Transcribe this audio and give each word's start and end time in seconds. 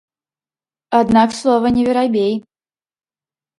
Аднак 0.99 1.29
слова 1.41 1.67
не 1.77 1.83
верабей. 1.91 2.33